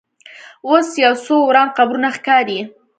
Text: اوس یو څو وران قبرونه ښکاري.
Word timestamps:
اوس 0.67 0.87
یو 1.03 1.13
څو 1.25 1.35
وران 1.47 1.67
قبرونه 1.77 2.09
ښکاري. 2.17 2.59